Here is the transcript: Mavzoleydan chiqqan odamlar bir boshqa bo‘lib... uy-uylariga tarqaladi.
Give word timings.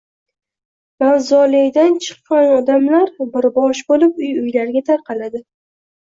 Mavzoleydan 1.01 1.97
chiqqan 2.05 2.53
odamlar 2.53 3.11
bir 3.35 3.47
boshqa 3.59 3.91
bo‘lib... 3.93 4.17
uy-uylariga 4.29 4.83
tarqaladi. 4.89 5.43